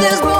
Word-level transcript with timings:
there's 0.00 0.22
more. 0.22 0.39